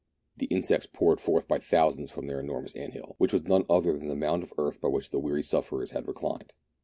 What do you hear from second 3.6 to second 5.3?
other than the mound of earth by which the